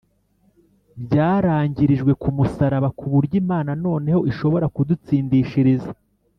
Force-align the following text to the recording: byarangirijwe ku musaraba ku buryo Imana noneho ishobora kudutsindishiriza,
byarangirijwe 1.03 2.11
ku 2.21 2.29
musaraba 2.37 2.89
ku 2.97 3.05
buryo 3.13 3.35
Imana 3.43 3.71
noneho 3.85 4.19
ishobora 4.31 4.65
kudutsindishiriza, 4.75 5.89